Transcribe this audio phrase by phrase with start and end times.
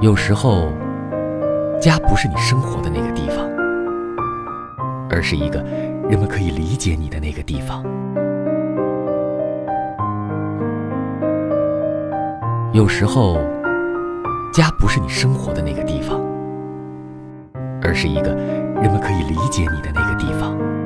[0.00, 0.72] 有时候
[1.78, 3.46] 家不是你生活的那个地方
[5.10, 5.62] 而是一个
[6.08, 7.84] 人们可以理解你的那个地方。
[12.72, 13.36] 有时候
[14.54, 16.18] 家不是你生活的那个地方
[17.82, 18.30] 而是一个
[18.80, 20.79] 人们可以理解你的那个地方。